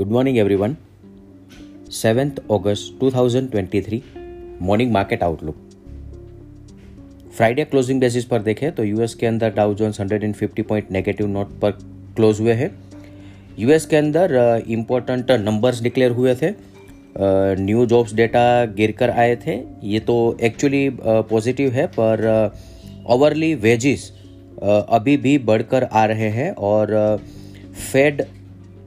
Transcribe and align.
Good 0.00 0.12
morning 0.12 0.36
everyone 0.38 0.76
seventh 1.92 2.38
August 2.50 3.00
2023 3.00 3.98
morning 4.62 4.92
market 4.92 5.22
outlook 5.22 5.56
Friday 7.36 7.64
closing 7.64 8.00
basis 8.00 8.24
पर 8.24 8.42
देखें 8.42 8.70
तो 8.72 8.84
US 8.84 9.14
के 9.14 9.26
अंदर 9.26 9.52
Dow 9.56 9.74
Jones 9.74 10.00
150 10.00 10.62
point 10.68 10.90
negative 10.92 11.26
note 11.26 11.50
पर 11.60 11.70
क्लोज 12.16 12.40
हुए 12.40 12.52
हैं। 12.52 12.70
यूएस 13.58 13.86
के 13.86 13.96
अंदर 13.96 14.64
इंपॉर्टेंट 14.68 15.30
नंबर्स 15.40 15.82
डिक्लेयर 15.82 16.12
हुए 16.12 16.34
थे। 16.34 16.50
न्यू 17.60 17.86
जॉब्स 17.86 18.14
डेटा 18.14 18.64
गिर 18.74 18.92
कर 18.98 19.10
आए 19.10 19.36
थे। 19.36 19.60
ये 19.84 20.00
तो 20.00 20.18
एक्चुअली 20.42 20.88
पॉजिटिव 21.04 21.72
है, 21.72 21.86
पर 21.88 22.52
ओवरली 23.08 23.54
वेजिस 23.68 24.10
अभी 24.62 25.16
भी 25.18 25.38
बढ़कर 25.46 25.84
आ 25.84 26.04
रहे 26.06 26.30
हैं 26.32 26.52
और 26.54 26.96
फेड 27.92 28.24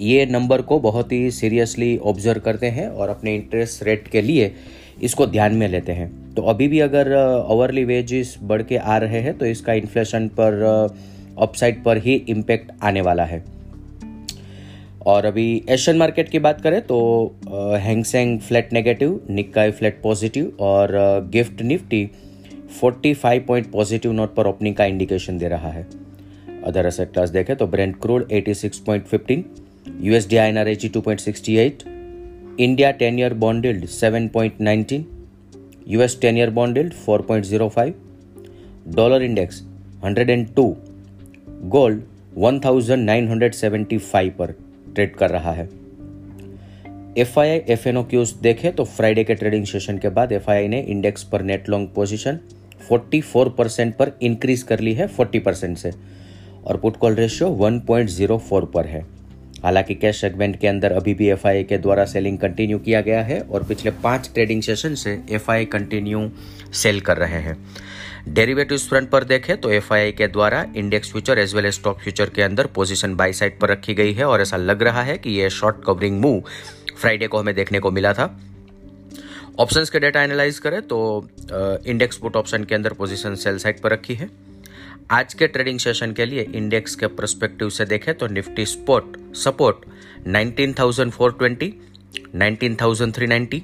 ये 0.00 0.26
नंबर 0.26 0.62
को 0.62 0.78
बहुत 0.80 1.12
ही 1.12 1.30
सीरियसली 1.30 1.96
ऑब्ज़र्व 1.98 2.40
करते 2.40 2.66
हैं 2.66 2.88
और 2.88 3.08
अपने 3.08 3.34
इंटरेस्ट 3.34 3.82
रेट 3.82 4.08
के 4.08 4.20
लिए 4.22 4.52
इसको 5.02 5.26
ध्यान 5.26 5.54
में 5.54 5.66
लेते 5.68 5.92
हैं। 5.92 6.34
तो 6.34 6.42
अभी 6.42 6.68
भी 6.68 6.80
अगर 6.80 7.12
ओवरली 7.48 7.84
वेजेस 7.84 8.36
बढ़ 8.42 8.62
के 8.62 8.76
आ 8.76 8.96
रहे 8.98 9.20
हैं 9.20 9.36
तो 9.38 9.46
इसका 9.46 9.72
इन्फ्लेशन 9.72 10.28
पर 10.40 10.62
अपसाइड 11.38 11.82
पर 11.84 11.98
ही 11.98 12.14
इम्पैक्ट 12.28 12.72
आने 12.82 13.00
वाला 13.00 13.24
है। 13.24 13.42
और 15.06 15.24
अभी 15.24 15.62
एशियन 15.70 15.96
मार्केट 15.98 16.28
की 16.28 16.38
बात 16.38 16.60
करें 16.60 16.80
तो 16.82 16.98
Hang Seng 17.80 18.38
flat 18.40 18.72
negative 18.72 19.20
Nikkei 19.30 19.70
flat 19.70 20.00
positive 20.02 20.52
और 20.60 20.90
gift 21.32 21.62
Nifty 21.62 22.08
45 22.82 23.40
point 23.46 23.70
positive 23.72 24.12
note 24.12 24.34
पर 24.34 24.46
ओपनिंग 24.46 24.74
का 24.74 24.84
इंडिकेशन 24.84 25.38
दे 25.38 25.48
रहा 25.48 25.70
है। 25.70 25.86
अदर 26.64 26.86
असेट 26.86 27.12
क्लास 27.12 27.30
देखें 27.30 27.54
तो 27.56 27.66
brent 27.66 27.94
crude 27.96 28.28
86.15 28.30 29.42
USD 30.00 30.32
INR 30.32 30.66
AG 30.68 30.84
2.68, 30.92 31.82
India 32.60 32.92
10 32.98 33.18
year 33.18 33.34
bond 33.34 33.64
yield 33.64 33.82
7.19, 33.82 35.02
US 35.88 36.14
10 36.20 36.38
year 36.38 36.50
bond 36.50 36.78
yield 36.78 36.94
4.05, 37.08 37.92
dollar 38.96 39.18
index 39.20 39.48
102, 40.04 40.74
gold 41.68 42.02
1975 42.38 44.30
पर 44.30 44.54
trade 44.94 45.16
कर 45.16 45.30
रहा 45.30 45.52
है। 45.52 45.68
F 47.18 47.40
I 47.40 47.48
I 47.48 47.60
F 47.68 47.88
N 47.88 47.96
O 47.96 48.02
cues 48.02 48.34
देखे 48.42 48.70
तो 48.70 48.84
फ्राइडे 48.84 49.24
के 49.24 49.34
ट्रेडिंग 49.34 49.64
सेशन 49.66 49.98
के 49.98 50.08
बाद 50.08 50.32
एफ़ 50.32 50.50
आई 50.50 50.56
आई 50.56 50.68
ने 50.68 50.80
इंडेक्स 50.80 51.24
पर 51.24 51.42
नेट 51.42 51.68
लॉन्ग 51.68 51.88
पोजीशन 51.94 52.38
44 52.92 53.50
परसेंट 53.58 53.96
पर 53.96 54.12
इंक्रीज 54.22 54.62
कर 54.62 54.80
ली 54.80 54.94
है 54.94 55.16
40 55.16 55.40
परसेंट 55.40 55.78
से। 55.78 55.90
और 56.64 56.76
पुट 56.76 56.96
कॉल 56.96 57.14
रेशियो 57.14 57.48
1.04 57.50 58.66
पर 58.74 58.86
है। 58.86 59.19
हालाँकि 59.64 59.94
कैश 59.94 60.20
सेगमेंट 60.20 60.58
के 60.60 60.66
अंदर 60.68 60.92
अभी 60.92 61.14
भी 61.14 61.28
एफ़ 61.28 61.46
के 61.68 61.78
द्वारा 61.78 62.04
सेलिंग 62.04 62.38
कंटिन्यू 62.38 62.78
किया 62.78 63.00
गया 63.00 63.22
है 63.22 63.40
और 63.40 63.62
पिछले 63.62 63.90
पाँच 64.04 64.30
ट्रेडिंग 64.34 64.62
सेशन 64.62 64.94
से 64.94 65.18
एफ़ 65.30 65.50
कंटिन्यू 65.72 66.30
सेल 66.72 67.00
कर 67.00 67.16
रहे 67.16 67.40
हैं। 67.42 67.56
डेरिवेटिव 68.28 68.78
फ्रंट 68.78 69.08
पर 69.10 69.24
देखें 69.24 69.56
तो 69.60 69.70
एफ़ 69.70 69.92
के 70.18 70.26
द्वारा 70.28 70.64
index 70.76 71.10
future 71.10 71.38
as 71.38 71.54
well 71.54 71.66
as 71.66 71.74
stock 71.74 72.00
future 72.00 72.30
के 72.30 72.42
अंदर 72.42 72.66
पोजीशन 72.66 73.14
बाई 73.16 73.32
साइड 73.32 73.58
पर 73.60 73.68
रखी 73.68 73.94
गई 73.94 74.12
है 74.12 74.24
और 74.24 74.40
ऐसा 74.40 74.56
लग 74.56 74.82
रहा 74.82 75.02
है 75.02 75.18
कि 75.18 75.30
यह 75.30 75.48
शॉर्ट 75.48 75.84
कवरिंग 75.86 76.20
मूव 76.20 76.42
फ्राइडे 77.00 77.26
को 77.26 77.38
हमें 77.38 77.54
देखने 77.54 77.78
को 77.78 77.90
मिला 77.90 78.12
था। 78.12 78.34
ऑप्शंस 79.58 79.90
के 79.90 80.00
डेटा 80.00 80.22
एनालाइज 80.22 80.58
करें 80.58 80.80
तो 80.82 81.28
इंडेक्स 81.86 82.16
पुट 82.16 82.36
ऑप्शन 82.36 82.64
के 82.64 82.74
अंदर 82.74 82.92
पोजीशन 82.92 83.34
सेल 83.34 83.58
साइड 83.58 83.80
पर 83.80 83.92
रखी 83.92 84.14
है। 84.14 84.28
आज 85.12 85.32
के 85.34 85.46
ट्रेडिंग 85.46 85.78
सेशन 85.80 86.12
के 86.12 86.24
लिए 86.24 86.42
इंडेक्स 86.54 86.94
के 86.94 87.06
परस्पेक्टिव 87.06 87.70
से 87.70 87.84
देखें 87.84 88.12
तो 88.18 88.26
Nifty 88.26 88.66
sport 88.66 89.16
support 89.36 89.76
19,420, 90.28 91.70
19,390, 92.36 93.60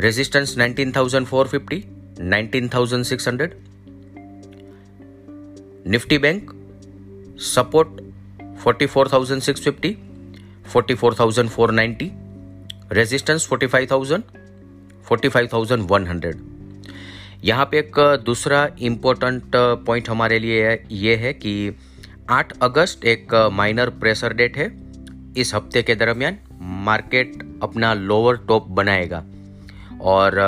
resistance 0.00 0.54
19,450, 0.58 1.80
19,600, 2.20 3.48
Nifty 5.86 6.18
bank 6.18 6.52
support 7.54 8.00
44,650, 8.66 9.94
44,490, 10.74 12.10
resistance 12.92 13.48
45,000, 13.52 14.22
45,100 15.10 16.53
यहाँ 17.44 17.64
पे 17.64 17.78
एक 17.78 17.98
दूसरा 18.24 18.68
इम्पोर्टेंट 18.80 19.56
पॉइंट 19.86 20.08
हमारे 20.08 20.38
लिए 20.38 20.72
ये 20.90 21.14
है 21.16 21.32
कि 21.32 21.76
8 22.30 22.52
अगस्त 22.62 23.04
एक 23.04 23.34
माइनर 23.52 23.90
प्रेशर 24.00 24.32
डेट 24.32 24.56
है। 24.56 24.66
इस 25.36 25.54
हफ़्ते 25.54 25.82
के 25.82 25.94
दरमियान 25.94 26.38
मार्केट 26.86 27.32
अपना 27.62 27.92
लोअर 27.94 28.36
टॉप 28.48 28.68
बनाएगा। 28.70 29.24
और 30.02 30.38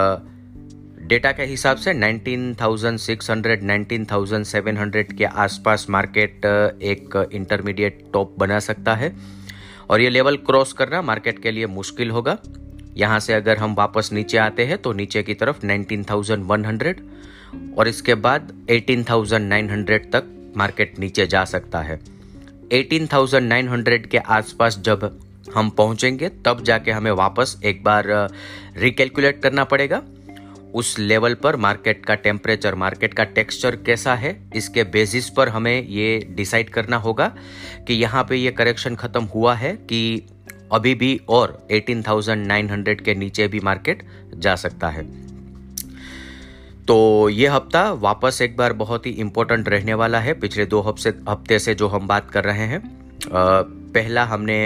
डेटा 1.03 1.33
के 1.33 1.45
हिसाब 1.45 1.77
से 1.77 1.95
19,600 1.95 3.63
19,700 3.63 5.13
के 5.13 5.25
आसपास 5.25 5.87
मार्केट 5.91 6.47
एक 6.84 7.28
इंटरमीडिएट 7.33 8.05
टॉप 8.13 8.34
बना 8.39 8.59
सकता 8.61 8.95
है। 8.95 9.15
और 9.91 10.01
ये 10.01 10.11
लेवल 10.11 10.37
क्रॉस 10.37 10.73
करना 10.73 11.03
मार्केट 11.03 11.39
के 11.39 11.51
लिए 11.51 11.67
मुश्किल 11.67 12.11
होगा। 12.11 12.39
यहाँ 12.97 13.19
से 13.21 13.33
अगर 13.33 13.59
हम 13.59 13.75
वापस 13.75 14.11
नीचे 14.12 14.39
आते 14.39 14.65
हैं 14.67 14.79
तो 14.79 14.93
नीचे 14.93 15.23
की 15.23 15.34
तरफ़ 15.34 15.67
19,100 15.67 16.95
और 17.79 17.89
इसके 17.89 18.15
बाद 18.15 18.53
18,900 18.71 19.99
तक 20.12 20.33
मार्केट 20.57 20.99
नीचे 20.99 21.27
जा 21.27 21.45
सकता 21.45 21.81
है। 21.81 21.99
18,900 22.75 24.07
के 24.07 24.19
आसपास 24.19 24.79
जब 24.79 25.19
हम 25.55 25.71
पहुँचेंगे 25.71 26.29
तब 26.45 26.62
जाके 26.62 26.91
हमें 26.91 27.11
वापस 27.12 27.57
एक 27.65 27.83
बार 27.84 28.07
रिकेलकुलेट 28.77 29.43
करना 29.43 29.65
पड़ेगा। 29.65 30.03
उस 30.75 30.99
लेवल 30.99 31.34
पर 31.34 31.57
मार्केट 31.57 32.05
का 32.07 32.15
टेम्परेचर 32.15 32.75
मार्केट 32.75 33.15
का 33.15 33.25
टेक्सचर 33.25 33.77
कैसा 33.77 34.15
है 34.15 34.37
इसके 34.57 34.84
बेसिस 34.84 35.28
पर 35.31 35.49
हमें 35.49 35.87
ये 35.89 36.19
डिसाइड 36.31 36.71
करना 36.71 36.97
होगा 36.97 37.27
कि 37.89 37.95
यहाँ 37.95 38.25
पे 38.25 38.37
ये 38.37 38.51
करेक्शन 38.51 38.95
खत्म 38.95 39.23
हुआ 39.25 39.55
है 39.55 39.73
कि 39.83 40.01
अभी 40.72 40.94
भी 40.94 41.21
और 41.28 41.66
18,900 41.71 43.00
के 43.00 43.15
नीचे 43.15 43.49
भी 43.49 43.60
मार्केट 43.60 44.03
जा 44.37 44.54
सकता 44.56 44.88
है। 44.88 45.03
तो 46.87 47.28
ये 47.28 47.47
हफ़्ता 47.47 47.91
वापस 47.93 48.41
एक 48.43 48.56
बार 48.56 48.72
बहुत 48.75 49.06
ही 49.06 49.10
इंपॉर्टेंट 49.12 49.69
रहने 49.69 49.94
वाला 49.94 50.19
है। 50.21 50.34
पिछले 50.41 50.66
दो 50.66 50.81
हफ़्ते 50.81 51.10
हफ़्ते 51.28 51.59
से 51.59 51.75
जो 51.75 51.88
हम 51.88 52.06
बात 52.09 52.31
कर 52.31 52.44
रहे 52.44 52.66
हैं 52.66 52.82
पहला 53.27 54.25
हमने 54.25 54.59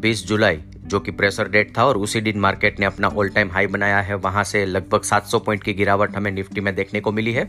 20 0.00 0.26
जुलाई 0.26 0.60
जो 0.84 1.00
कि 1.00 1.10
प्रेशर 1.10 1.48
डेट 1.48 1.76
था 1.78 1.84
और 1.84 1.96
उसी 1.98 2.20
दिन 2.20 2.38
मार्केट 2.40 2.78
ने 2.80 2.86
अपना 2.86 3.08
ऑल 3.08 3.28
टाइम 3.28 3.50
हाई 3.50 3.66
बनाया 3.66 4.00
है। 4.00 4.14
वहाँ 4.16 4.44
से 4.44 4.64
लगभग 4.66 5.02
700 5.02 5.38
पॉइंट 5.38 5.62
की 5.62 5.72
गिरावट 5.74 6.16
हमें 6.16 6.30
निफ्टी 6.32 6.60
में 6.60 6.74
देखने 6.74 7.00
को 7.00 7.12
मिली 7.12 7.32
है। 7.32 7.48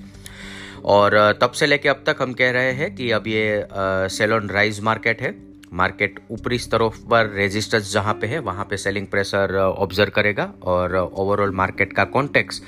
और 0.86 1.18
तब 1.42 1.52
से 1.52 1.66
लेके 1.66 1.90
अब 1.90 2.04
तक 2.06 2.22
हम 2.22 2.34
कह 2.34 2.52
रहे 2.52 2.72
हैं 2.74 2.94
कि 2.96 3.12
अब 3.12 3.28
ये 3.28 3.68
सेलोन 4.10 4.50
राइज 4.50 4.80
मार्केट 4.80 5.22
है। 5.22 5.32
मार्केट 5.74 6.20
ऊपरी 6.32 6.58
स्तरों 6.60 6.90
पर 6.90 7.30
रेजिस्टेंस 7.30 7.94
जहाँ 7.94 8.14
पे 8.14 8.28
है, 8.28 8.40
वहाँ 8.40 8.66
पे 8.66 8.78
सेलिंग 8.78 9.08
प्रेशर 9.08 9.56
ऑब्ज़र्व 9.56 10.12
करेगा 10.12 10.54
और 10.64 10.96
ओवरऑल 10.96 11.52
मार्केट 11.52 11.94
का 11.94 12.04
कॉन्टेक्स 12.04 12.62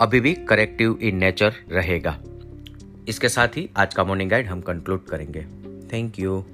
अभी 0.00 0.20
भी 0.20 0.34
करेक्टिव 0.34 0.98
इन 1.02 1.16
नेचर 1.16 1.54
रहेगा। 1.70 2.18
इसके 3.08 3.28
साथ 3.28 3.48
ही 3.48 3.68
आज 3.76 3.94
का 3.94 4.04
मॉर्निंग 4.04 4.30
गाइड 4.30 4.46
हम 4.46 4.60
कंक्लूड 4.60 5.04
करेंगे। 5.04 5.46
Thank 5.92 6.18
you 6.18 6.44